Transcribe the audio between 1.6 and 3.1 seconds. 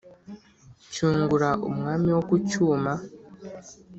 umwami wo ku Cyuma